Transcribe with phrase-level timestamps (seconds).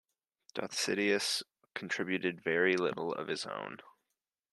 [0.55, 1.43] Dositheus
[1.75, 3.77] contributed very little of his own.